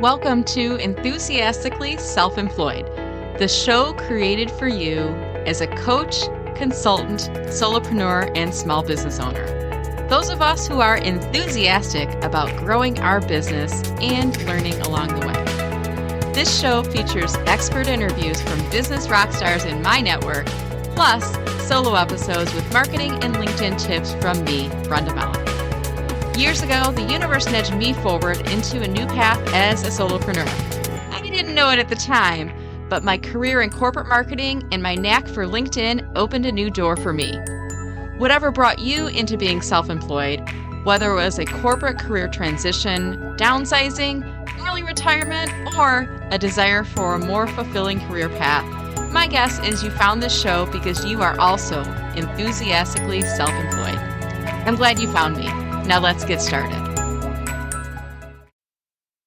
Welcome 0.00 0.42
to 0.46 0.74
Enthusiastically 0.76 1.96
Self 1.98 2.36
Employed, 2.36 2.84
the 3.38 3.46
show 3.46 3.92
created 3.92 4.50
for 4.50 4.66
you 4.66 4.98
as 5.46 5.60
a 5.60 5.68
coach, 5.68 6.24
consultant, 6.56 7.20
solopreneur, 7.46 8.30
and 8.36 8.52
small 8.52 8.82
business 8.82 9.20
owner. 9.20 9.46
Those 10.08 10.30
of 10.30 10.42
us 10.42 10.66
who 10.66 10.80
are 10.80 10.96
enthusiastic 10.96 12.08
about 12.24 12.54
growing 12.58 12.98
our 12.98 13.20
business 13.20 13.88
and 14.00 14.36
learning 14.46 14.80
along 14.80 15.08
the 15.08 15.26
way. 15.28 16.32
This 16.32 16.60
show 16.60 16.82
features 16.82 17.36
expert 17.46 17.86
interviews 17.86 18.42
from 18.42 18.58
business 18.70 19.08
rock 19.08 19.32
stars 19.32 19.64
in 19.64 19.80
my 19.80 20.00
network, 20.00 20.46
plus 20.96 21.24
solo 21.68 21.94
episodes 21.94 22.52
with 22.52 22.70
marketing 22.72 23.12
and 23.22 23.36
LinkedIn 23.36 23.80
tips 23.80 24.12
from 24.14 24.44
me, 24.44 24.68
Brenda 24.88 25.14
Meller. 25.14 25.53
Years 26.36 26.62
ago, 26.62 26.90
the 26.90 27.06
universe 27.12 27.46
nudged 27.46 27.76
me 27.76 27.92
forward 27.92 28.38
into 28.50 28.82
a 28.82 28.88
new 28.88 29.06
path 29.06 29.40
as 29.54 29.84
a 29.84 29.88
solopreneur. 29.88 30.48
I 31.12 31.20
didn't 31.20 31.54
know 31.54 31.70
it 31.70 31.78
at 31.78 31.88
the 31.88 31.94
time, 31.94 32.52
but 32.88 33.04
my 33.04 33.16
career 33.18 33.62
in 33.62 33.70
corporate 33.70 34.08
marketing 34.08 34.68
and 34.72 34.82
my 34.82 34.96
knack 34.96 35.28
for 35.28 35.46
LinkedIn 35.46 36.10
opened 36.16 36.44
a 36.44 36.50
new 36.50 36.70
door 36.70 36.96
for 36.96 37.12
me. 37.12 37.38
Whatever 38.18 38.50
brought 38.50 38.80
you 38.80 39.06
into 39.06 39.36
being 39.36 39.62
self 39.62 39.88
employed, 39.88 40.42
whether 40.82 41.12
it 41.12 41.14
was 41.14 41.38
a 41.38 41.44
corporate 41.44 42.00
career 42.00 42.26
transition, 42.26 43.16
downsizing, 43.38 44.24
early 44.66 44.82
retirement, 44.82 45.52
or 45.78 46.08
a 46.32 46.38
desire 46.38 46.82
for 46.82 47.14
a 47.14 47.18
more 47.24 47.46
fulfilling 47.46 48.00
career 48.08 48.28
path, 48.28 48.64
my 49.12 49.28
guess 49.28 49.60
is 49.60 49.84
you 49.84 49.90
found 49.90 50.20
this 50.20 50.36
show 50.36 50.66
because 50.66 51.04
you 51.04 51.22
are 51.22 51.38
also 51.38 51.84
enthusiastically 52.16 53.22
self 53.22 53.50
employed. 53.50 53.98
I'm 54.66 54.74
glad 54.74 54.98
you 54.98 55.06
found 55.12 55.36
me. 55.36 55.63
Now 55.86 56.00
let's 56.00 56.24
get 56.24 56.40
started. 56.40 56.82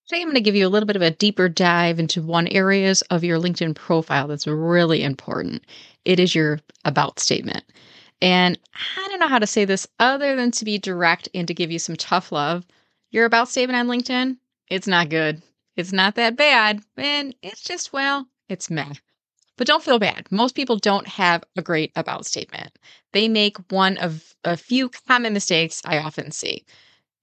Today, 0.07 0.21
I'm 0.21 0.27
going 0.27 0.35
to 0.35 0.41
give 0.41 0.55
you 0.55 0.65
a 0.65 0.69
little 0.69 0.87
bit 0.87 0.95
of 0.95 1.01
a 1.01 1.11
deeper 1.11 1.49
dive 1.49 1.99
into 1.99 2.21
one 2.21 2.47
areas 2.47 3.03
of 3.03 3.23
your 3.23 3.39
LinkedIn 3.39 3.75
profile 3.75 4.27
that's 4.27 4.47
really 4.47 5.03
important. 5.03 5.63
It 6.03 6.19
is 6.19 6.33
your 6.33 6.59
about 6.83 7.19
statement. 7.19 7.63
And 8.21 8.57
I 8.97 9.07
don't 9.09 9.19
know 9.19 9.27
how 9.27 9.37
to 9.37 9.45
say 9.45 9.65
this 9.65 9.85
other 9.99 10.35
than 10.35 10.49
to 10.51 10.65
be 10.65 10.77
direct 10.79 11.29
and 11.35 11.47
to 11.47 11.53
give 11.53 11.69
you 11.69 11.77
some 11.77 11.95
tough 11.95 12.31
love. 12.31 12.65
Your 13.11 13.25
about 13.25 13.49
statement 13.49 13.77
on 13.77 13.87
LinkedIn, 13.87 14.37
it's 14.69 14.87
not 14.87 15.09
good. 15.09 15.43
It's 15.75 15.91
not 15.91 16.15
that 16.15 16.35
bad. 16.35 16.81
And 16.95 17.35
it's 17.43 17.61
just, 17.61 17.93
well, 17.93 18.27
it's 18.49 18.71
meh. 18.71 18.93
But 19.57 19.67
don't 19.67 19.83
feel 19.83 19.99
bad. 19.99 20.27
Most 20.31 20.55
people 20.55 20.77
don't 20.77 21.07
have 21.07 21.43
a 21.55 21.61
great 21.61 21.91
about 21.95 22.25
statement. 22.25 22.77
They 23.11 23.27
make 23.27 23.57
one 23.71 23.97
of 23.97 24.35
a 24.43 24.55
few 24.55 24.89
common 24.89 25.33
mistakes 25.33 25.81
I 25.83 25.97
often 25.97 26.31
see. 26.31 26.63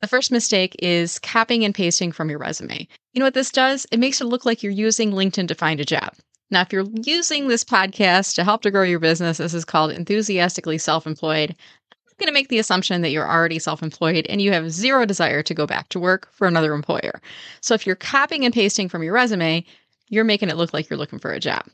The 0.00 0.08
first 0.08 0.32
mistake 0.32 0.74
is 0.80 1.18
copying 1.20 1.64
and 1.64 1.74
pasting 1.74 2.12
from 2.12 2.28
your 2.28 2.38
resume. 2.38 2.88
You 3.12 3.20
know 3.20 3.24
what 3.24 3.34
this 3.34 3.50
does? 3.50 3.86
It 3.90 4.00
makes 4.00 4.20
it 4.20 4.26
look 4.26 4.44
like 4.44 4.62
you're 4.62 4.72
using 4.72 5.12
LinkedIn 5.12 5.48
to 5.48 5.54
find 5.54 5.80
a 5.80 5.84
job. 5.84 6.14
Now, 6.50 6.60
if 6.60 6.72
you're 6.72 6.86
using 7.02 7.48
this 7.48 7.64
podcast 7.64 8.34
to 8.34 8.44
help 8.44 8.62
to 8.62 8.70
grow 8.70 8.82
your 8.82 8.98
business, 8.98 9.38
this 9.38 9.54
is 9.54 9.64
called 9.64 9.92
Enthusiastically 9.92 10.78
Self 10.78 11.06
Employed. 11.06 11.56
I'm 11.90 12.16
going 12.18 12.26
to 12.26 12.34
make 12.34 12.48
the 12.48 12.58
assumption 12.58 13.00
that 13.02 13.10
you're 13.10 13.28
already 13.28 13.58
self 13.58 13.82
employed 13.82 14.26
and 14.28 14.42
you 14.42 14.52
have 14.52 14.70
zero 14.70 15.06
desire 15.06 15.42
to 15.42 15.54
go 15.54 15.66
back 15.66 15.88
to 15.90 16.00
work 16.00 16.28
for 16.32 16.46
another 16.46 16.74
employer. 16.74 17.20
So 17.60 17.74
if 17.74 17.86
you're 17.86 17.96
copying 17.96 18.44
and 18.44 18.52
pasting 18.52 18.88
from 18.88 19.02
your 19.02 19.14
resume, 19.14 19.64
you're 20.10 20.24
making 20.24 20.50
it 20.50 20.56
look 20.56 20.74
like 20.74 20.90
you're 20.90 20.98
looking 20.98 21.18
for 21.18 21.32
a 21.32 21.40
job. 21.40 21.64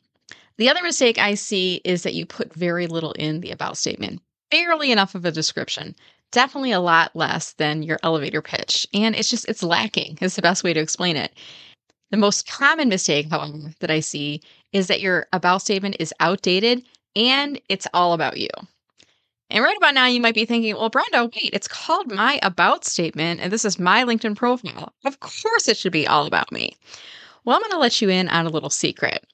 The 0.57 0.69
other 0.69 0.83
mistake 0.83 1.19
I 1.19 1.35
see 1.35 1.81
is 1.85 2.03
that 2.03 2.15
you 2.15 2.27
put 2.27 2.55
very 2.55 2.87
little 2.87 3.13
in 3.13 3.41
the 3.41 3.51
about 3.51 3.77
statement, 3.77 4.21
barely 4.51 4.93
enough 4.93 5.15
of 5.15 5.25
a 5.25 5.33
description. 5.33 5.95
Definitely 6.33 6.73
a 6.73 6.81
lot 6.81 7.17
less 7.17 7.55
than 7.55 7.83
your 7.83 7.99
elevator 8.03 8.43
pitch. 8.43 8.87
And 8.93 9.17
it's 9.17 9.31
just, 9.31 9.49
it's 9.49 9.63
lacking, 9.63 10.19
is 10.21 10.37
the 10.37 10.43
best 10.43 10.63
way 10.63 10.73
to 10.73 10.81
explain 10.81 11.17
it. 11.17 11.33
The 12.11 12.17
most 12.17 12.47
common 12.47 12.89
mistake, 12.89 13.31
however, 13.31 13.73
that 13.81 13.91
I 13.91 14.01
see 14.01 14.43
is 14.73 14.87
that 14.89 15.01
your 15.01 15.27
about 15.33 15.63
statement 15.63 15.97
is 15.99 16.15
outdated 16.21 16.85
and 17.17 17.61
it's 17.69 17.87
all 17.95 18.13
about 18.13 18.37
you. 18.37 18.49
And 19.51 19.65
right 19.65 19.77
about 19.77 19.95
now, 19.95 20.07
you 20.07 20.21
might 20.21 20.35
be 20.35 20.45
thinking, 20.45 20.77
well, 20.77 20.91
Brenda, 20.91 21.25
wait, 21.25 21.51
it's 21.53 21.67
called 21.67 22.13
my 22.13 22.39
about 22.43 22.85
statement, 22.85 23.41
and 23.41 23.53
this 23.53 23.65
is 23.65 23.81
my 23.81 24.05
LinkedIn 24.05 24.37
profile. 24.37 24.93
Of 25.05 25.19
course, 25.19 25.67
it 25.67 25.77
should 25.77 25.93
be 25.93 26.07
all 26.07 26.27
about 26.27 26.53
me. 26.53 26.77
Well, 27.45 27.57
I'm 27.57 27.63
going 27.63 27.73
to 27.73 27.79
let 27.79 28.01
you 28.01 28.09
in 28.11 28.29
on 28.29 28.47
a 28.47 28.51
little 28.51 28.71
secret. 28.71 29.27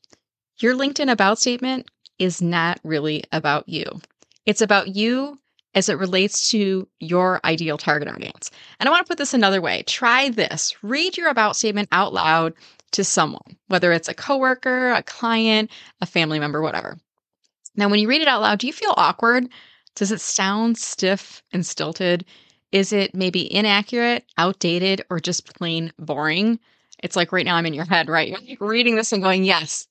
Your 0.59 0.75
LinkedIn 0.75 1.11
about 1.11 1.39
statement 1.39 1.91
is 2.19 2.41
not 2.41 2.81
really 2.83 3.25
about 3.33 3.69
you. 3.69 3.85
It's 4.47 4.63
about 4.63 4.95
you 4.95 5.39
as 5.75 5.91
it 5.91 5.99
relates 5.99 6.51
to 6.51 6.89
your 6.99 7.41
ideal 7.45 7.77
target 7.77 8.09
audience. 8.09 8.51
And 8.81 8.89
I 8.89 8.93
want 8.93 9.05
to 9.05 9.11
put 9.11 9.19
this 9.19 9.35
another 9.35 9.61
way. 9.61 9.83
Try 9.83 10.31
this. 10.31 10.75
Read 10.83 11.19
your 11.19 11.29
about 11.29 11.57
statement 11.57 11.89
out 11.93 12.15
loud 12.15 12.55
to 12.93 13.05
someone, 13.05 13.59
whether 13.69 13.93
it's 13.93 14.09
a 14.09 14.15
coworker, 14.15 14.93
a 14.93 15.03
client, 15.03 15.71
a 16.01 16.07
family 16.07 16.39
member, 16.39 16.63
whatever. 16.63 16.97
Now, 17.75 17.91
when 17.91 18.01
you 18.01 18.09
read 18.09 18.23
it 18.23 18.29
out 18.29 18.41
loud, 18.41 18.59
do 18.59 18.67
you 18.67 18.73
feel 18.73 18.95
awkward? 18.97 19.49
Does 19.95 20.13
it 20.13 20.23
sound 20.23 20.79
stiff 20.79 21.43
and 21.53 21.67
stilted? 21.67 22.25
Is 22.73 22.93
it 22.95 23.15
maybe 23.15 23.53
inaccurate, 23.53 24.25
outdated, 24.39 25.03
or 25.11 25.21
just 25.21 25.55
plain 25.55 25.93
boring? 25.99 26.59
It's 27.03 27.17
like 27.17 27.33
right 27.33 27.45
now 27.45 27.57
I'm 27.57 27.67
in 27.67 27.75
your 27.75 27.85
head, 27.85 28.09
right? 28.09 28.35
You're 28.43 28.57
reading 28.61 28.97
this 28.97 29.13
and 29.13 29.23
going, 29.23 29.45
yes. 29.45 29.89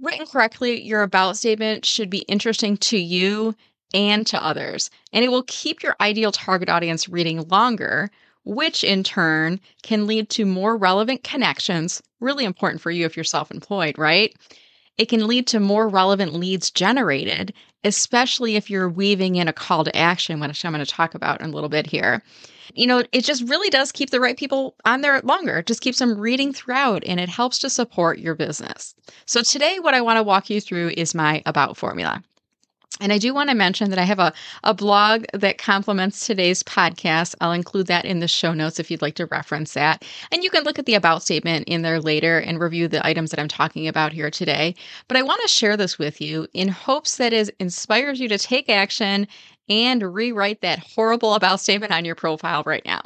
Written 0.00 0.26
correctly, 0.26 0.82
your 0.82 1.02
about 1.02 1.36
statement 1.36 1.84
should 1.86 2.10
be 2.10 2.24
interesting 2.28 2.76
to 2.78 2.98
you 2.98 3.54
and 3.92 4.26
to 4.26 4.44
others, 4.44 4.90
and 5.12 5.24
it 5.24 5.28
will 5.28 5.44
keep 5.46 5.82
your 5.82 5.94
ideal 6.00 6.32
target 6.32 6.68
audience 6.68 7.08
reading 7.08 7.46
longer, 7.48 8.10
which 8.44 8.82
in 8.82 9.04
turn 9.04 9.60
can 9.82 10.06
lead 10.06 10.28
to 10.30 10.44
more 10.44 10.76
relevant 10.76 11.22
connections. 11.22 12.02
Really 12.20 12.44
important 12.44 12.82
for 12.82 12.90
you 12.90 13.06
if 13.06 13.16
you're 13.16 13.24
self 13.24 13.50
employed, 13.52 13.96
right? 13.96 14.34
It 14.98 15.08
can 15.08 15.26
lead 15.26 15.46
to 15.48 15.60
more 15.60 15.88
relevant 15.88 16.34
leads 16.34 16.70
generated, 16.70 17.54
especially 17.84 18.56
if 18.56 18.68
you're 18.68 18.88
weaving 18.88 19.36
in 19.36 19.48
a 19.48 19.52
call 19.52 19.84
to 19.84 19.96
action, 19.96 20.40
which 20.40 20.64
I'm 20.64 20.72
going 20.72 20.84
to 20.84 20.90
talk 20.90 21.14
about 21.14 21.40
in 21.40 21.50
a 21.50 21.52
little 21.52 21.68
bit 21.68 21.86
here 21.86 22.22
you 22.74 22.86
know, 22.86 23.02
it 23.12 23.24
just 23.24 23.48
really 23.48 23.70
does 23.70 23.92
keep 23.92 24.10
the 24.10 24.20
right 24.20 24.36
people 24.36 24.74
on 24.84 25.00
there 25.00 25.20
longer. 25.22 25.58
It 25.58 25.66
just 25.66 25.80
keeps 25.80 25.98
them 25.98 26.18
reading 26.18 26.52
throughout 26.52 27.04
and 27.06 27.20
it 27.20 27.28
helps 27.28 27.58
to 27.60 27.70
support 27.70 28.18
your 28.18 28.34
business. 28.34 28.94
So 29.26 29.42
today, 29.42 29.78
what 29.80 29.94
I 29.94 30.00
want 30.00 30.18
to 30.18 30.22
walk 30.22 30.50
you 30.50 30.60
through 30.60 30.92
is 30.96 31.14
my 31.14 31.42
about 31.46 31.76
formula. 31.76 32.22
And 33.00 33.12
I 33.12 33.18
do 33.18 33.34
want 33.34 33.50
to 33.50 33.56
mention 33.56 33.90
that 33.90 33.98
I 33.98 34.04
have 34.04 34.20
a, 34.20 34.32
a 34.62 34.72
blog 34.72 35.24
that 35.32 35.58
complements 35.58 36.24
today's 36.24 36.62
podcast. 36.62 37.34
I'll 37.40 37.50
include 37.50 37.88
that 37.88 38.04
in 38.04 38.20
the 38.20 38.28
show 38.28 38.54
notes 38.54 38.78
if 38.78 38.88
you'd 38.88 39.02
like 39.02 39.16
to 39.16 39.26
reference 39.26 39.74
that. 39.74 40.04
And 40.30 40.44
you 40.44 40.50
can 40.50 40.62
look 40.62 40.78
at 40.78 40.86
the 40.86 40.94
about 40.94 41.22
statement 41.22 41.66
in 41.66 41.82
there 41.82 42.00
later 42.00 42.38
and 42.38 42.60
review 42.60 42.86
the 42.86 43.04
items 43.04 43.30
that 43.30 43.40
I'm 43.40 43.48
talking 43.48 43.88
about 43.88 44.12
here 44.12 44.30
today. 44.30 44.76
But 45.08 45.16
I 45.16 45.22
want 45.22 45.42
to 45.42 45.48
share 45.48 45.76
this 45.76 45.98
with 45.98 46.20
you 46.20 46.46
in 46.54 46.68
hopes 46.68 47.16
that 47.16 47.32
it 47.32 47.50
inspires 47.58 48.20
you 48.20 48.28
to 48.28 48.38
take 48.38 48.70
action 48.70 49.26
and 49.68 50.14
rewrite 50.14 50.60
that 50.60 50.78
horrible 50.78 51.34
about 51.34 51.60
statement 51.60 51.92
on 51.92 52.04
your 52.04 52.14
profile 52.14 52.62
right 52.66 52.84
now. 52.84 53.00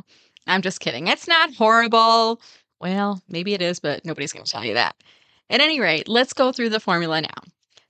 I'm 0.46 0.62
just 0.62 0.80
kidding. 0.80 1.06
It's 1.06 1.28
not 1.28 1.54
horrible. 1.54 2.40
Well, 2.80 3.22
maybe 3.28 3.54
it 3.54 3.62
is, 3.62 3.80
but 3.80 4.04
nobody's 4.04 4.32
going 4.32 4.44
to 4.44 4.50
tell 4.50 4.64
you 4.64 4.74
that. 4.74 4.96
At 5.50 5.60
any 5.60 5.80
rate, 5.80 6.08
let's 6.08 6.32
go 6.32 6.52
through 6.52 6.70
the 6.70 6.80
formula 6.80 7.20
now. 7.20 7.42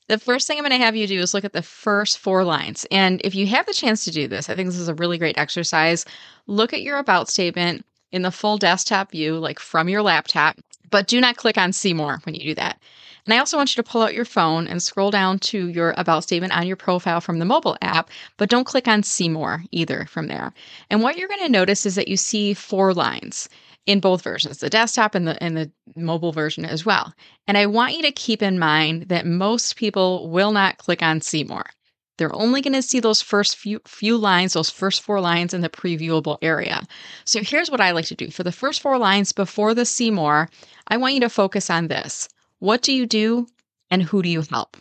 The 0.08 0.18
first 0.18 0.46
thing 0.46 0.56
I'm 0.56 0.64
going 0.64 0.78
to 0.78 0.84
have 0.84 0.96
you 0.96 1.06
do 1.06 1.20
is 1.20 1.34
look 1.34 1.44
at 1.44 1.52
the 1.52 1.62
first 1.62 2.18
four 2.18 2.42
lines. 2.42 2.86
And 2.90 3.20
if 3.24 3.34
you 3.34 3.46
have 3.48 3.66
the 3.66 3.74
chance 3.74 4.04
to 4.04 4.10
do 4.10 4.26
this, 4.26 4.48
I 4.48 4.54
think 4.54 4.68
this 4.68 4.78
is 4.78 4.88
a 4.88 4.94
really 4.94 5.18
great 5.18 5.36
exercise. 5.36 6.06
Look 6.46 6.72
at 6.72 6.80
your 6.80 6.98
about 6.98 7.28
statement 7.28 7.84
in 8.10 8.22
the 8.22 8.30
full 8.30 8.56
desktop 8.56 9.10
view, 9.10 9.38
like 9.38 9.58
from 9.58 9.88
your 9.88 10.00
laptop, 10.00 10.56
but 10.90 11.06
do 11.06 11.20
not 11.20 11.36
click 11.36 11.58
on 11.58 11.72
see 11.72 11.94
more 11.94 12.20
when 12.24 12.34
you 12.34 12.42
do 12.42 12.54
that. 12.54 12.80
And 13.26 13.34
I 13.34 13.38
also 13.38 13.58
want 13.58 13.76
you 13.76 13.82
to 13.82 13.88
pull 13.88 14.00
out 14.00 14.14
your 14.14 14.24
phone 14.24 14.66
and 14.66 14.82
scroll 14.82 15.10
down 15.10 15.38
to 15.40 15.68
your 15.68 15.92
about 15.98 16.22
statement 16.22 16.56
on 16.56 16.66
your 16.66 16.76
profile 16.76 17.20
from 17.20 17.38
the 17.38 17.44
mobile 17.44 17.76
app, 17.82 18.08
but 18.38 18.48
don't 18.48 18.64
click 18.64 18.88
on 18.88 19.02
see 19.02 19.28
more 19.28 19.64
either 19.70 20.06
from 20.06 20.28
there. 20.28 20.54
And 20.88 21.02
what 21.02 21.18
you're 21.18 21.28
going 21.28 21.44
to 21.44 21.48
notice 21.50 21.84
is 21.84 21.94
that 21.96 22.08
you 22.08 22.16
see 22.16 22.54
four 22.54 22.94
lines 22.94 23.48
in 23.84 24.00
both 24.00 24.22
versions, 24.22 24.58
the 24.58 24.70
desktop 24.70 25.14
and 25.14 25.26
the 25.26 25.42
and 25.42 25.56
the 25.56 25.70
mobile 25.96 26.32
version 26.32 26.64
as 26.64 26.86
well. 26.86 27.12
And 27.46 27.58
I 27.58 27.66
want 27.66 27.94
you 27.94 28.02
to 28.02 28.12
keep 28.12 28.42
in 28.42 28.58
mind 28.58 29.08
that 29.08 29.26
most 29.26 29.76
people 29.76 30.28
will 30.30 30.52
not 30.52 30.78
click 30.78 31.02
on 31.02 31.20
see 31.20 31.44
more. 31.44 31.66
They're 32.18 32.34
only 32.34 32.60
going 32.60 32.74
to 32.74 32.82
see 32.82 32.98
those 32.98 33.22
first 33.22 33.56
few, 33.56 33.80
few 33.86 34.18
lines, 34.18 34.52
those 34.52 34.70
first 34.70 35.02
four 35.02 35.20
lines 35.20 35.54
in 35.54 35.60
the 35.60 35.70
previewable 35.70 36.36
area. 36.42 36.82
So 37.24 37.42
here's 37.42 37.70
what 37.70 37.80
I 37.80 37.92
like 37.92 38.06
to 38.06 38.16
do. 38.16 38.30
For 38.30 38.42
the 38.42 38.52
first 38.52 38.82
four 38.82 38.98
lines 38.98 39.32
before 39.32 39.72
the 39.72 39.84
see 39.84 40.10
more, 40.10 40.50
I 40.88 40.96
want 40.96 41.14
you 41.14 41.20
to 41.20 41.28
focus 41.28 41.70
on 41.70 41.88
this. 41.88 42.28
What 42.58 42.82
do 42.82 42.92
you 42.92 43.06
do 43.06 43.46
and 43.90 44.02
who 44.02 44.22
do 44.22 44.28
you 44.28 44.42
help? 44.42 44.76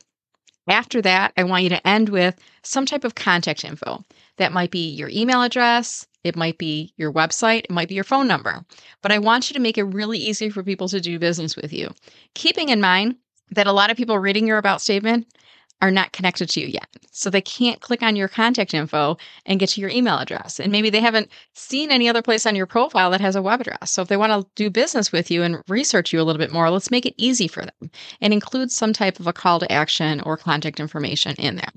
After 0.69 1.01
that, 1.01 1.31
I 1.37 1.43
want 1.43 1.63
you 1.63 1.69
to 1.69 1.87
end 1.87 2.09
with 2.09 2.35
some 2.63 2.85
type 2.85 3.03
of 3.03 3.15
contact 3.15 3.63
info. 3.63 4.03
That 4.37 4.51
might 4.51 4.71
be 4.71 4.89
your 4.89 5.09
email 5.09 5.41
address, 5.41 6.07
it 6.23 6.35
might 6.35 6.57
be 6.57 6.93
your 6.97 7.11
website, 7.11 7.65
it 7.65 7.71
might 7.71 7.87
be 7.87 7.95
your 7.95 8.03
phone 8.03 8.27
number. 8.27 8.65
But 9.01 9.11
I 9.11 9.19
want 9.19 9.49
you 9.49 9.53
to 9.53 9.61
make 9.61 9.77
it 9.77 9.83
really 9.83 10.17
easy 10.17 10.49
for 10.49 10.63
people 10.63 10.89
to 10.89 10.99
do 10.99 11.19
business 11.19 11.55
with 11.55 11.71
you. 11.71 11.93
Keeping 12.33 12.69
in 12.69 12.81
mind 12.81 13.15
that 13.51 13.67
a 13.67 13.71
lot 13.71 13.91
of 13.91 13.97
people 13.97 14.19
reading 14.19 14.45
your 14.45 14.57
about 14.57 14.81
statement 14.81 15.27
are 15.81 15.91
not 15.91 16.11
connected 16.11 16.49
to 16.49 16.59
you 16.59 16.67
yet. 16.67 16.87
So 17.11 17.29
they 17.29 17.41
can't 17.41 17.81
click 17.81 18.01
on 18.01 18.15
your 18.15 18.27
contact 18.27 18.73
info 18.73 19.17
and 19.45 19.59
get 19.59 19.69
to 19.69 19.81
your 19.81 19.89
email 19.89 20.17
address. 20.17 20.59
And 20.59 20.71
maybe 20.71 20.89
they 20.89 20.99
haven't 20.99 21.29
seen 21.53 21.91
any 21.91 22.09
other 22.09 22.21
place 22.21 22.45
on 22.45 22.55
your 22.55 22.65
profile 22.65 23.11
that 23.11 23.21
has 23.21 23.35
a 23.35 23.41
web 23.41 23.61
address. 23.61 23.91
So 23.91 24.01
if 24.01 24.07
they 24.07 24.17
want 24.17 24.31
to 24.31 24.47
do 24.55 24.69
business 24.69 25.11
with 25.11 25.29
you 25.29 25.43
and 25.43 25.61
research 25.67 26.13
you 26.13 26.21
a 26.21 26.23
little 26.23 26.39
bit 26.39 26.51
more, 26.51 26.69
let's 26.69 26.91
make 26.91 27.05
it 27.05 27.15
easy 27.17 27.47
for 27.47 27.63
them 27.63 27.91
and 28.21 28.33
include 28.33 28.71
some 28.71 28.93
type 28.93 29.19
of 29.19 29.27
a 29.27 29.33
call 29.33 29.59
to 29.59 29.71
action 29.71 30.21
or 30.21 30.37
contact 30.37 30.79
information 30.79 31.35
in 31.37 31.55
there. 31.55 31.71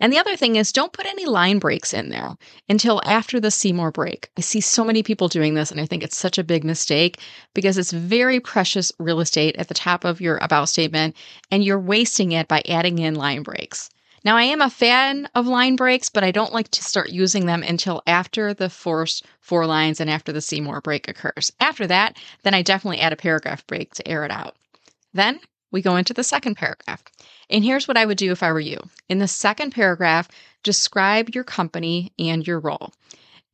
And 0.00 0.12
the 0.12 0.18
other 0.18 0.36
thing 0.36 0.56
is 0.56 0.72
don't 0.72 0.92
put 0.92 1.06
any 1.06 1.26
line 1.26 1.58
breaks 1.58 1.92
in 1.94 2.10
there 2.10 2.36
until 2.68 3.02
after 3.04 3.40
the 3.40 3.50
see 3.50 3.72
more 3.72 3.90
break. 3.90 4.30
I 4.36 4.40
see 4.40 4.60
so 4.60 4.84
many 4.84 5.02
people 5.02 5.28
doing 5.28 5.54
this 5.54 5.70
and 5.70 5.80
I 5.80 5.86
think 5.86 6.02
it's 6.02 6.16
such 6.16 6.38
a 6.38 6.44
big 6.44 6.64
mistake 6.64 7.18
because 7.54 7.78
it's 7.78 7.92
very 7.92 8.40
precious 8.40 8.92
real 8.98 9.20
estate 9.20 9.56
at 9.56 9.68
the 9.68 9.74
top 9.74 10.04
of 10.04 10.20
your 10.20 10.38
about 10.38 10.68
statement 10.68 11.16
and 11.50 11.64
you're 11.64 11.80
wasting 11.80 12.32
it 12.32 12.48
by 12.48 12.62
adding 12.68 12.98
in 12.98 13.14
line 13.14 13.42
breaks. 13.42 13.90
Now, 14.24 14.36
I 14.36 14.42
am 14.42 14.60
a 14.60 14.70
fan 14.70 15.28
of 15.34 15.46
line 15.46 15.76
breaks, 15.76 16.10
but 16.10 16.24
I 16.24 16.32
don't 16.32 16.52
like 16.52 16.70
to 16.72 16.82
start 16.82 17.10
using 17.10 17.46
them 17.46 17.62
until 17.62 18.02
after 18.06 18.52
the 18.52 18.68
first 18.68 19.24
four 19.40 19.64
lines 19.64 20.00
and 20.00 20.10
after 20.10 20.32
the 20.32 20.40
see 20.40 20.60
more 20.60 20.80
break 20.80 21.08
occurs. 21.08 21.52
After 21.60 21.86
that, 21.86 22.16
then 22.42 22.52
I 22.52 22.62
definitely 22.62 23.00
add 23.00 23.12
a 23.12 23.16
paragraph 23.16 23.66
break 23.66 23.94
to 23.94 24.08
air 24.08 24.24
it 24.24 24.30
out. 24.30 24.56
Then 25.14 25.40
we 25.70 25.82
go 25.82 25.96
into 25.96 26.14
the 26.14 26.24
second 26.24 26.56
paragraph. 26.56 27.02
And 27.50 27.64
here's 27.64 27.88
what 27.88 27.96
I 27.96 28.06
would 28.06 28.18
do 28.18 28.32
if 28.32 28.42
I 28.42 28.52
were 28.52 28.60
you. 28.60 28.78
In 29.08 29.18
the 29.18 29.28
second 29.28 29.70
paragraph, 29.70 30.28
describe 30.62 31.34
your 31.34 31.44
company 31.44 32.12
and 32.18 32.46
your 32.46 32.60
role. 32.60 32.92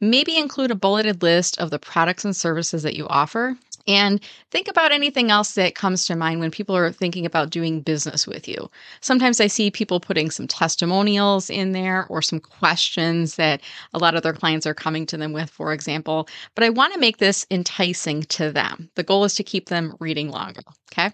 Maybe 0.01 0.37
include 0.37 0.71
a 0.71 0.75
bulleted 0.75 1.23
list 1.23 1.59
of 1.59 1.71
the 1.71 1.79
products 1.79 2.25
and 2.25 2.37
services 2.37 2.83
that 2.83 2.97
you 2.97 3.07
offer. 3.09 3.57
And 3.87 4.21
think 4.51 4.69
about 4.69 4.93
anything 4.93 5.31
else 5.31 5.53
that 5.55 5.75
comes 5.75 6.07
to 6.07 6.17
mind 6.17 6.41
when 6.41 6.51
people 6.51 6.75
are 6.75 6.91
thinking 6.91 7.27
about 7.27 7.51
doing 7.51 7.81
business 7.81 8.27
with 8.27 8.49
you. 8.49 8.71
Sometimes 9.01 9.41
I 9.41 9.47
see 9.47 9.71
people 9.71 10.01
putting 10.01 10.31
some 10.31 10.47
testimonials 10.47 11.51
in 11.51 11.73
there 11.73 12.07
or 12.09 12.23
some 12.23 12.41
questions 12.41 13.37
that 13.37 13.61
a 13.93 13.99
lot 13.99 14.15
of 14.15 14.23
their 14.23 14.33
clients 14.33 14.67
are 14.67 14.75
coming 14.75 15.05
to 15.07 15.19
them 15.19 15.33
with, 15.33 15.51
for 15.51 15.73
example. 15.73 16.29
But 16.55 16.65
I 16.65 16.71
want 16.71 16.95
to 16.95 17.01
make 17.01 17.19
this 17.19 17.47
enticing 17.51 18.23
to 18.25 18.51
them. 18.51 18.91
The 18.95 19.03
goal 19.03 19.25
is 19.25 19.35
to 19.35 19.45
keep 19.45 19.69
them 19.69 19.97
reading 20.01 20.31
longer. 20.31 20.63
Okay. 20.93 21.13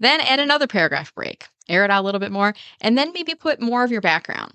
Then 0.00 0.20
add 0.20 0.40
another 0.40 0.66
paragraph 0.66 1.14
break, 1.14 1.46
air 1.68 1.84
it 1.84 1.90
out 1.90 2.02
a 2.02 2.04
little 2.04 2.20
bit 2.20 2.32
more, 2.32 2.54
and 2.80 2.98
then 2.98 3.12
maybe 3.12 3.34
put 3.34 3.60
more 3.60 3.84
of 3.84 3.90
your 3.90 4.00
background. 4.00 4.52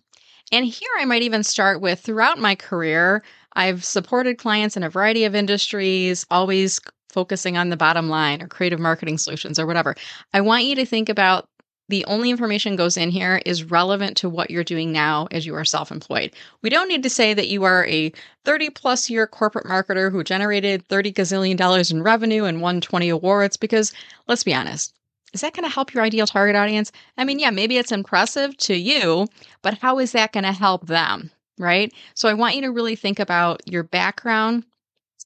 And 0.51 0.65
here 0.65 0.89
I 1.00 1.06
might 1.06 1.24
even 1.24 1.44
start 1.44 1.81
with 1.81 2.00
throughout 2.00 2.38
my 2.38 2.56
career, 2.56 3.24
I've 3.53 3.86
supported 3.86 4.38
clients 4.38 4.75
in 4.75 4.83
a 4.83 4.89
variety 4.89 5.24
of 5.24 5.33
industries, 5.33 6.25
always 6.30 6.80
focusing 7.09 7.57
on 7.57 7.69
the 7.69 7.77
bottom 7.77 8.09
line 8.09 8.42
or 8.42 8.47
creative 8.47 8.80
marketing 8.80 9.18
solutions 9.18 9.57
or 9.57 9.65
whatever. 9.65 9.95
I 10.33 10.42
want 10.42 10.65
you 10.65 10.75
to 10.75 10.86
think 10.86 11.09
about 11.09 11.48
the 11.88 12.03
only 12.06 12.31
information 12.31 12.75
goes 12.75 12.98
in 12.98 13.12
here 13.12 13.41
is 13.45 13.63
relevant 13.63 14.18
to 14.18 14.30
what 14.30 14.50
you're 14.50 14.63
doing 14.63 14.91
now 14.91 15.27
as 15.31 15.45
you 15.45 15.53
are 15.56 15.63
self 15.63 15.91
employed. 15.91 16.33
We 16.63 16.69
don't 16.69 16.88
need 16.88 17.03
to 17.03 17.09
say 17.09 17.33
that 17.36 17.48
you 17.48 17.63
are 17.63 17.86
a 17.86 18.12
30 18.44 18.71
plus 18.71 19.09
year 19.09 19.27
corporate 19.27 19.68
marketer 19.68 20.12
who 20.12 20.24
generated 20.24 20.86
30 20.88 21.13
gazillion 21.13 21.57
dollars 21.57 21.91
in 21.91 22.01
revenue 22.01 22.45
and 22.45 22.62
won 22.62 22.81
20 22.81 23.09
awards 23.09 23.56
because 23.56 23.94
let's 24.27 24.44
be 24.44 24.53
honest, 24.53 24.94
is 25.36 25.42
that 25.42 25.54
going 25.54 25.68
to 25.68 25.74
help 25.74 25.94
your 25.94 26.04
ideal 26.04 26.26
target 26.26 26.56
audience? 26.56 26.92
I 27.18 27.26
mean, 27.26 27.40
yeah, 27.40 27.50
maybe 27.50 27.78
it's 27.78 27.92
impressive 27.92 28.56
to 28.58 28.74
you, 28.74 29.28
but 29.62 29.78
how 29.80 30.00
is 30.00 30.14
that 30.14 30.32
going 30.32 30.46
to 30.46 30.54
help 30.54 30.88
them? 30.88 31.30
Right. 31.58 31.94
So 32.16 32.28
I 32.28 32.34
want 32.34 32.56
you 32.56 32.62
to 32.62 32.72
really 32.72 32.96
think 32.96 33.20
about 33.20 33.62
your 33.66 33.84
background 33.84 34.66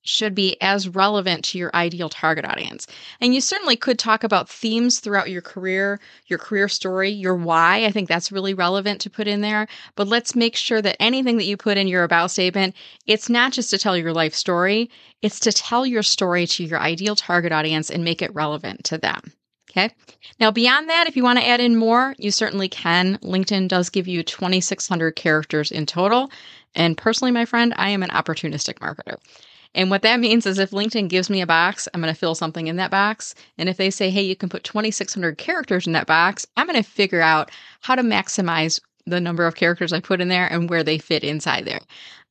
should 0.02 0.34
be 0.34 0.60
as 0.62 0.90
relevant 0.90 1.44
to 1.44 1.58
your 1.58 1.70
ideal 1.76 2.10
target 2.10 2.46
audience. 2.46 2.88
And 3.22 3.36
you 3.36 3.42
certainly 3.42 3.76
could 3.76 4.00
talk 4.00 4.24
about 4.24 4.50
themes 4.50 5.00
throughout 5.00 5.30
your 5.30 5.42
career, 5.42 6.00
your 6.26 6.40
career 6.40 6.68
story, 6.70 7.10
your 7.10 7.36
why. 7.36 7.86
I 7.86 7.92
think 7.92 8.08
that's 8.08 8.32
really 8.32 8.54
relevant 8.54 9.02
to 9.02 9.10
put 9.10 9.28
in 9.28 9.42
there. 9.42 9.68
But 9.96 10.08
let's 10.08 10.36
make 10.36 10.56
sure 10.56 10.82
that 10.82 11.00
anything 11.00 11.38
that 11.38 11.46
you 11.46 11.58
put 11.58 11.78
in 11.78 11.88
your 11.88 12.04
about 12.04 12.32
statement, 12.32 12.76
it's 13.06 13.30
not 13.30 13.52
just 13.52 13.70
to 13.72 13.78
tell 13.78 13.98
your 13.98 14.14
life 14.14 14.34
story, 14.34 14.90
it's 15.22 15.40
to 15.42 15.52
tell 15.52 15.86
your 15.86 16.04
story 16.04 16.48
to 16.48 16.64
your 16.64 16.80
ideal 16.80 17.16
target 17.16 17.52
audience 17.52 17.92
and 17.92 18.04
make 18.04 18.22
it 18.22 18.34
relevant 18.34 18.84
to 18.86 18.98
them. 18.98 19.34
Okay. 19.70 19.92
Now, 20.40 20.50
beyond 20.50 20.90
that, 20.90 21.08
if 21.08 21.16
you 21.16 21.24
want 21.24 21.38
to 21.40 21.48
add 21.48 21.60
in 21.60 21.76
more, 21.76 22.16
you 22.18 22.32
certainly 22.32 22.68
can. 22.68 23.18
LinkedIn 23.20 23.68
does 23.68 23.90
give 23.90 24.08
you 24.08 24.24
2,600 24.24 25.16
characters 25.16 25.72
in 25.72 25.86
total. 25.86 26.32
And 26.74 26.98
personally, 26.98 27.32
my 27.32 27.46
friend, 27.46 27.74
I 27.78 27.90
am 27.90 28.02
an 28.02 28.10
opportunistic 28.10 28.76
marketer. 28.76 29.18
And 29.76 29.92
what 29.92 30.02
that 30.02 30.20
means 30.20 30.48
is 30.48 30.58
if 30.58 30.72
LinkedIn 30.72 31.10
gives 31.10 31.30
me 31.30 31.42
a 31.42 31.48
box, 31.48 31.88
I'm 31.94 32.02
going 32.02 32.12
to 32.12 32.20
fill 32.20 32.34
something 32.34 32.66
in 32.66 32.78
that 32.78 32.90
box. 32.90 33.36
And 33.60 33.70
if 33.70 33.78
they 33.78 33.92
say, 33.92 34.10
hey, 34.10 34.24
you 34.24 34.36
can 34.36 34.50
put 34.50 34.64
2,600 34.64 35.38
characters 35.38 35.86
in 35.86 35.94
that 35.94 36.08
box, 36.08 36.48
I'm 36.58 36.66
going 36.66 36.82
to 36.82 36.90
figure 36.90 37.22
out 37.22 37.52
how 37.82 37.94
to 37.94 38.02
maximize 38.02 38.80
the 39.10 39.20
number 39.20 39.46
of 39.46 39.56
characters 39.56 39.94
I 39.94 40.00
put 40.00 40.22
in 40.22 40.30
there 40.30 40.48
and 40.48 40.70
where 40.70 40.84
they 40.84 40.98
fit 40.98 41.24
inside 41.24 41.66
there. 41.66 41.82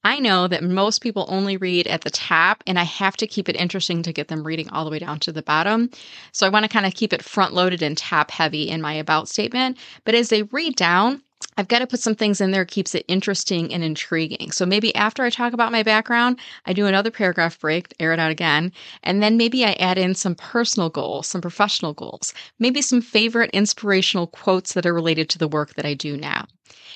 I 0.04 0.20
know 0.20 0.46
that 0.46 0.62
most 0.62 1.00
people 1.00 1.26
only 1.28 1.56
read 1.56 1.88
at 1.88 2.02
the 2.02 2.10
top, 2.10 2.62
and 2.66 2.78
I 2.78 2.84
have 2.84 3.16
to 3.16 3.26
keep 3.26 3.48
it 3.48 3.56
interesting 3.56 4.02
to 4.04 4.12
get 4.12 4.28
them 4.28 4.44
reading 4.44 4.70
all 4.70 4.84
the 4.84 4.90
way 4.90 5.00
down 5.00 5.18
to 5.20 5.32
the 5.32 5.42
bottom. 5.42 5.90
So 6.32 6.46
I 6.46 6.50
want 6.50 6.64
to 6.64 6.68
kind 6.68 6.86
of 6.86 6.94
keep 6.94 7.12
it 7.12 7.24
front 7.24 7.52
loaded 7.52 7.82
and 7.82 7.98
top 7.98 8.30
heavy 8.30 8.68
in 8.68 8.80
my 8.80 8.94
about 8.94 9.28
statement. 9.28 9.76
But 10.04 10.14
as 10.14 10.28
they 10.28 10.44
read 10.44 10.76
down, 10.76 11.22
I've 11.56 11.68
got 11.68 11.80
to 11.80 11.86
put 11.88 12.00
some 12.00 12.14
things 12.14 12.40
in 12.40 12.52
there 12.52 12.64
keeps 12.64 12.94
it 12.94 13.04
interesting 13.08 13.74
and 13.74 13.82
intriguing. 13.82 14.52
So 14.52 14.64
maybe 14.64 14.94
after 14.94 15.24
I 15.24 15.30
talk 15.30 15.52
about 15.52 15.72
my 15.72 15.82
background, 15.82 16.38
I 16.66 16.72
do 16.72 16.86
another 16.86 17.10
paragraph 17.10 17.58
break, 17.58 17.92
air 17.98 18.12
it 18.12 18.20
out 18.20 18.30
again, 18.30 18.72
and 19.02 19.22
then 19.22 19.36
maybe 19.36 19.64
I 19.64 19.72
add 19.72 19.98
in 19.98 20.14
some 20.14 20.36
personal 20.36 20.88
goals, 20.88 21.26
some 21.26 21.40
professional 21.40 21.94
goals, 21.94 22.32
maybe 22.60 22.80
some 22.80 23.00
favorite 23.00 23.50
inspirational 23.52 24.28
quotes 24.28 24.72
that 24.74 24.86
are 24.86 24.94
related 24.94 25.28
to 25.30 25.38
the 25.38 25.48
work 25.48 25.74
that 25.74 25.84
I 25.84 25.94
do 25.94 26.16
now. 26.16 26.46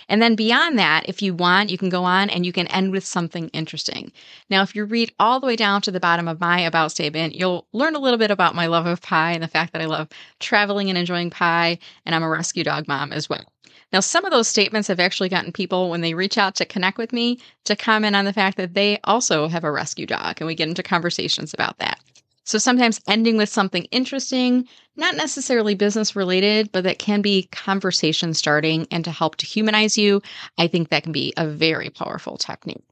And 0.09 0.21
then 0.21 0.35
beyond 0.35 0.79
that, 0.79 1.09
if 1.09 1.23
you 1.23 1.35
want, 1.35 1.71
you 1.71 1.79
can 1.79 1.89
go 1.89 2.05
on 2.05 2.31
and 2.31 2.45
you 2.45 2.53
can 2.53 2.67
end 2.69 2.93
with 2.93 3.05
something 3.05 3.49
interesting. 3.49 4.13
Now, 4.51 4.63
if 4.63 4.75
you 4.75 4.85
read 4.85 5.13
all 5.19 5.41
the 5.41 5.47
way 5.47 5.57
down 5.57 5.83
to 5.83 5.91
the 5.91 6.01
bottom 6.01 6.29
of 6.29 6.41
my 6.41 6.61
about 6.61 6.91
statement, 6.91 7.35
you'll 7.35 7.67
learn 7.73 7.95
a 7.95 8.01
little 8.01 8.19
bit 8.19 8.31
about 8.31 8.55
my 8.55 8.67
love 8.67 8.87
of 8.87 9.01
pie 9.03 9.33
and 9.33 9.43
the 9.43 9.49
fact 9.49 9.73
that 9.73 9.83
I 9.83 9.87
love 9.87 10.09
traveling 10.41 10.89
and 10.89 10.99
enjoying 10.99 11.31
pie, 11.31 11.79
and 12.05 12.15
I'm 12.15 12.23
a 12.23 12.29
rescue 12.29 12.65
dog 12.65 12.89
mom 12.89 13.13
as 13.13 13.29
well. 13.29 13.52
Now, 13.93 14.01
some 14.01 14.25
of 14.25 14.31
those 14.31 14.49
statements 14.49 14.89
have 14.89 15.01
actually 15.01 15.29
gotten 15.29 15.53
people 15.53 15.91
when 15.91 16.01
they 16.01 16.15
reach 16.15 16.39
out 16.39 16.55
to 16.57 16.65
connect 16.65 16.97
with 16.97 17.13
me 17.13 17.39
to 17.65 17.77
comment 17.77 18.17
on 18.17 18.25
the 18.25 18.33
fact 18.33 18.57
that 18.57 18.75
they 18.75 18.99
also 19.05 19.49
have 19.49 19.65
a 19.65 19.71
rescue 19.71 20.07
dog, 20.07 20.37
and 20.41 20.47
we 20.47 20.55
get 20.55 20.69
into 20.69 20.83
conversations 20.83 21.53
about 21.53 21.79
that. 21.79 22.01
So 22.45 22.59
sometimes 22.59 23.01
ending 23.07 23.37
with 23.37 23.49
something 23.49 23.85
interesting, 23.85 24.67
not 24.97 25.15
necessarily 25.15 25.75
business 25.75 26.17
related, 26.17 26.73
but 26.73 26.85
that 26.85 26.99
can 26.99 27.23
be 27.23 27.49
conversation 27.53 28.35
starting 28.35 28.87
and 28.91 29.05
to 29.05 29.13
help 29.13 29.37
to 29.37 29.47
humanize 29.47 29.97
you. 29.97 30.23
I 30.59 30.67
think 30.67 30.89
that 30.89 31.05
can 31.05 31.13
be 31.13 31.33
a 31.37 31.47
very 31.47 31.91
powerful 31.91 32.37
technique. 32.37 32.83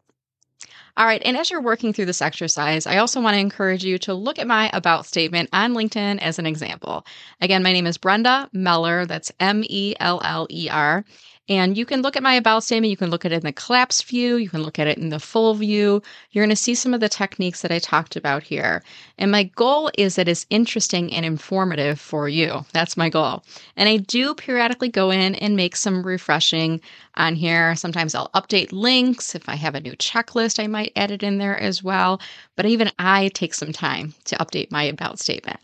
All 1.00 1.06
right. 1.06 1.22
And 1.24 1.34
as 1.34 1.50
you're 1.50 1.62
working 1.62 1.94
through 1.94 2.04
this 2.04 2.20
exercise, 2.20 2.86
I 2.86 2.98
also 2.98 3.22
want 3.22 3.32
to 3.32 3.40
encourage 3.40 3.82
you 3.82 3.96
to 4.00 4.12
look 4.12 4.38
at 4.38 4.46
my 4.46 4.68
about 4.74 5.06
statement 5.06 5.48
on 5.50 5.72
LinkedIn 5.72 6.18
as 6.18 6.38
an 6.38 6.44
example. 6.44 7.06
Again, 7.40 7.62
my 7.62 7.72
name 7.72 7.86
is 7.86 7.96
Brenda 7.96 8.50
Meller. 8.52 9.06
That's 9.06 9.32
M 9.40 9.64
E 9.66 9.94
L 9.98 10.20
L 10.22 10.46
E 10.50 10.68
R. 10.68 11.06
And 11.50 11.76
you 11.76 11.84
can 11.84 12.00
look 12.00 12.16
at 12.16 12.22
my 12.22 12.34
about 12.34 12.62
statement. 12.62 12.92
You 12.92 12.96
can 12.96 13.10
look 13.10 13.24
at 13.24 13.32
it 13.32 13.38
in 13.38 13.42
the 13.42 13.52
collapsed 13.52 14.04
view. 14.06 14.36
You 14.36 14.48
can 14.48 14.62
look 14.62 14.78
at 14.78 14.86
it 14.86 14.98
in 14.98 15.08
the 15.08 15.18
full 15.18 15.54
view. 15.54 16.00
You're 16.30 16.44
going 16.44 16.50
to 16.50 16.54
see 16.54 16.76
some 16.76 16.94
of 16.94 17.00
the 17.00 17.08
techniques 17.08 17.62
that 17.62 17.72
I 17.72 17.80
talked 17.80 18.14
about 18.14 18.44
here. 18.44 18.84
And 19.18 19.32
my 19.32 19.42
goal 19.42 19.90
is 19.98 20.14
that 20.14 20.28
it's 20.28 20.46
interesting 20.48 21.12
and 21.12 21.26
informative 21.26 21.98
for 21.98 22.28
you. 22.28 22.64
That's 22.72 22.96
my 22.96 23.08
goal. 23.08 23.42
And 23.76 23.88
I 23.88 23.96
do 23.96 24.32
periodically 24.32 24.90
go 24.90 25.10
in 25.10 25.34
and 25.34 25.56
make 25.56 25.74
some 25.74 26.06
refreshing 26.06 26.80
on 27.16 27.34
here. 27.34 27.74
Sometimes 27.74 28.14
I'll 28.14 28.30
update 28.30 28.70
links. 28.70 29.34
If 29.34 29.48
I 29.48 29.56
have 29.56 29.74
a 29.74 29.80
new 29.80 29.96
checklist, 29.96 30.62
I 30.62 30.68
might 30.68 30.92
add 30.94 31.10
it 31.10 31.24
in 31.24 31.38
there 31.38 31.58
as 31.58 31.82
well. 31.82 32.20
But 32.54 32.66
even 32.66 32.92
I 33.00 33.26
take 33.34 33.54
some 33.54 33.72
time 33.72 34.14
to 34.26 34.36
update 34.36 34.70
my 34.70 34.84
about 34.84 35.18
statement. 35.18 35.58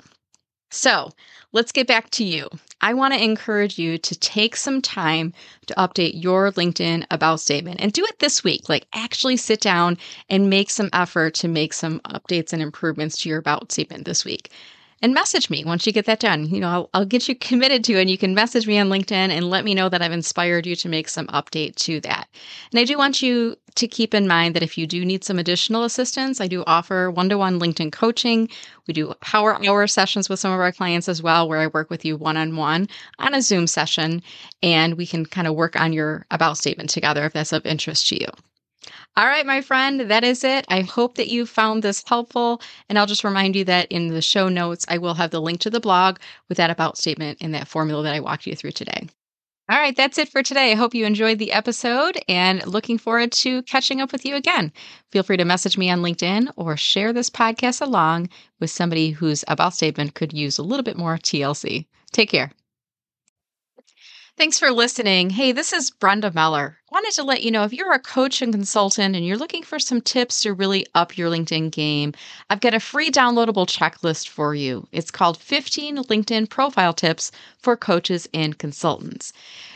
So 0.71 1.11
let's 1.53 1.73
get 1.73 1.87
back 1.87 2.11
to 2.11 2.25
you. 2.25 2.49
I 2.81 2.93
want 2.95 3.15
to 3.15 3.23
encourage 3.23 3.79
you 3.79 3.99
to 3.99 4.19
take 4.19 4.57
some 4.57 4.83
time 4.83 5.33
to 5.67 5.75
update 5.75 6.23
your 6.23 6.53
LinkedIn 6.53 7.07
about 7.11 7.41
statement 7.41 7.81
and 7.81 7.93
do 7.93 8.05
it 8.05 8.19
this 8.19 8.45
week. 8.45 8.69
Like, 8.69 8.87
actually 8.93 9.37
sit 9.37 9.61
down 9.61 9.97
and 10.29 10.51
make 10.51 10.71
some 10.71 10.91
effort 10.93 11.35
to 11.37 11.49
make 11.49 11.73
some 11.73 12.01
updates 12.01 12.53
and 12.53 12.61
improvements 12.61 13.17
to 13.19 13.29
your 13.29 13.39
about 13.39 13.73
statement 13.73 14.05
this 14.05 14.25
week 14.25 14.51
and 15.07 15.15
message 15.15 15.49
me 15.51 15.65
once 15.65 15.87
you 15.87 15.93
get 15.93 16.07
that 16.07 16.19
done. 16.19 16.49
You 16.49 16.59
know, 16.59 16.69
I'll, 16.69 16.91
I'll, 16.93 17.05
get 17.05 17.29
you 17.29 17.37
committed 17.51 17.85
to. 17.85 17.97
And 18.01 18.11
you 18.11 18.19
can 18.19 18.35
message 18.35 18.67
me 18.67 18.77
on 18.77 18.89
LinkedIn 18.89 19.13
and 19.13 19.49
let 19.49 19.65
me 19.65 19.73
know 19.73 19.89
that 19.89 20.03
I've 20.03 20.11
inspired 20.11 20.67
you 20.67 20.75
to 20.75 20.89
make 20.89 21.09
some 21.09 21.29
update 21.29 21.77
to 21.77 22.01
that. 22.01 22.27
And 22.73 22.81
I 22.81 22.85
do 22.85 22.99
want 22.99 23.23
you 23.23 23.55
to 23.77 23.87
keep 23.87 24.15
in 24.15 24.27
mind 24.27 24.57
that 24.57 24.65
if 24.65 24.77
you 24.77 24.85
do 24.85 25.05
need 25.05 25.23
some 25.23 25.39
additional 25.39 25.85
assistance, 25.85 26.41
I 26.41 26.49
do 26.49 26.65
offer 26.67 27.09
one 27.09 27.29
to 27.29 27.39
one 27.39 27.61
LinkedIn 27.61 27.93
coaching. 27.93 28.49
We 28.89 28.95
do 28.95 29.15
power 29.21 29.65
hour 29.65 29.87
sessions 29.87 30.29
with 30.29 30.41
some 30.41 30.53
of 30.53 30.59
our 30.59 30.73
clients 30.73 31.09
as 31.09 31.23
well, 31.23 31.49
where 31.49 31.61
I 31.61 31.69
work 31.69 31.89
with 31.89 32.05
you 32.05 32.17
one 32.17 32.37
on 32.37 32.57
one 32.57 32.89
on 33.21 33.33
a 33.33 33.43
Zoom 33.43 33.69
session, 33.69 34.25
and 34.61 34.95
we 34.95 35.07
can 35.07 35.25
kind 35.25 35.47
of 35.47 35.55
work 35.55 35.81
on 35.81 35.93
your 35.93 36.27
about 36.33 36.59
statement 36.59 36.91
together 36.91 37.25
if 37.27 37.33
that's 37.33 37.53
of 37.53 37.65
interest 37.65 38.09
to 38.09 38.21
you. 38.21 38.29
All 39.19 39.27
right, 39.27 39.47
my 39.47 39.63
friend, 39.63 40.11
that 40.11 40.25
is 40.25 40.45
it. 40.45 40.67
I 40.69 40.83
hope 40.83 41.15
that 41.15 41.29
you 41.29 41.47
found 41.47 41.83
this 41.83 42.05
helpful. 42.07 42.61
And 42.91 42.99
I'll 42.99 43.07
just 43.07 43.25
remind 43.25 43.57
you 43.57 43.65
that 43.65 43.91
in 43.91 44.09
the 44.09 44.21
show 44.21 44.51
notes, 44.51 44.85
I 44.89 44.99
will 44.99 45.15
have 45.15 45.31
the 45.31 45.41
link 45.41 45.61
to 45.61 45.71
the 45.71 45.81
blog 45.81 46.19
with 46.51 46.59
that 46.59 46.71
about 46.71 46.99
statement 46.99 47.39
and 47.41 47.55
that 47.55 47.67
formula 47.67 48.03
that 48.03 48.15
I 48.15 48.21
walked 48.21 48.47
you 48.47 48.55
through 48.55 48.73
today. 48.73 49.09
All 49.71 49.79
right, 49.79 49.97
that's 49.97 50.19
it 50.19 50.29
for 50.29 50.43
today. 50.43 50.71
I 50.71 50.75
hope 50.75 50.95
you 50.95 51.07
enjoyed 51.07 51.39
the 51.39 51.53
episode 51.53 52.21
and 52.29 52.65
looking 52.67 52.99
forward 52.99 53.33
to 53.33 53.63
catching 53.63 54.03
up 54.03 54.13
with 54.13 54.27
you 54.27 54.37
again. 54.37 54.71
Feel 55.11 55.23
free 55.23 55.39
to 55.39 55.45
message 55.47 55.79
me 55.79 55.91
on 55.91 56.03
LinkedIn 56.03 56.53
or 56.57 56.77
share 56.77 57.15
this 57.15 57.31
podcast 57.31 57.81
along 57.81 58.29
with 58.61 58.71
somebody 58.71 59.11
whose 59.11 59.45
about 59.49 59.73
statement 59.73 60.15
could 60.15 60.35
use 60.35 60.59
a 60.59 60.63
little 60.63 60.85
bit 60.85 60.99
more 60.99 61.17
TLC. 61.17 61.87
Take 62.13 62.31
care. 62.31 62.53
Thanks 64.37 64.59
for 64.59 64.71
listening. 64.71 65.31
Hey, 65.31 65.53
this 65.53 65.73
is 65.73 65.91
Brenda 65.91 66.31
Meller. 66.31 66.77
I 66.97 66.99
wanted 67.01 67.17
to 67.17 67.25
let 67.25 67.43
you 67.43 67.51
know 67.51 67.65
if 67.65 67.75
you're 67.75 67.93
a 67.93 67.99
coach 67.99 68.41
and 68.41 68.55
consultant 68.55 69.15
and 69.15 69.27
you're 69.27 69.37
looking 69.37 69.63
for 69.63 69.79
some 69.79 70.01
tips 70.01 70.41
to 70.41 70.55
really 70.55 70.87
up 70.95 71.19
your 71.19 71.31
LinkedIn 71.31 71.71
game, 71.71 72.15
I've 72.49 72.63
got 72.63 72.73
a 72.73 72.81
free 72.81 73.11
downloadable 73.11 73.67
checklist 73.67 74.29
for 74.29 74.55
you. 74.55 74.89
It's 74.93 75.11
called 75.11 75.37
15 75.37 75.99
LinkedIn 76.05 76.49
Profile 76.49 76.95
Tips 76.95 77.33
for 77.59 77.77
Coaches 77.77 78.27
and 78.33 78.57
Consultants. 78.57 79.35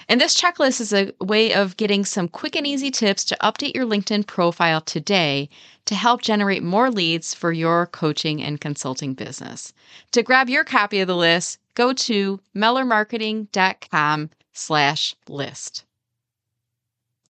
And 0.09 0.19
this 0.19 0.35
checklist 0.35 0.81
is 0.81 0.95
a 0.95 1.13
way 1.21 1.53
of 1.53 1.77
getting 1.77 2.07
some 2.07 2.27
quick 2.27 2.57
and 2.57 2.67
easy 2.67 2.91
tips 2.91 3.27
to 3.27 3.37
update 3.43 3.75
your 3.75 3.85
LinkedIn 3.85 4.27
profile 4.27 4.81
today 4.81 5.51
to 5.85 5.95
help 5.95 6.23
generate 6.23 6.63
more 6.63 6.91
leads 6.91 7.35
for 7.35 7.53
your 7.53 7.85
coaching 7.89 8.43
and 8.43 8.63
consulting 8.63 9.13
business. 9.13 9.75
To 10.13 10.23
grab 10.23 10.49
your 10.49 10.65
copy 10.65 11.01
of 11.01 11.07
the 11.07 11.17
list, 11.17 11.59
go 11.75 11.93
to 11.93 12.41
mellermarketing.com 12.57 14.31
slash 14.55 15.15
list. 15.29 15.85